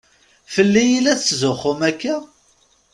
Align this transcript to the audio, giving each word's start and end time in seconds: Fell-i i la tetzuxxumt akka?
Fell-i 0.53 0.85
i 0.97 0.99
la 1.03 1.13
tetzuxxumt 1.19 1.83
akka? 1.89 2.15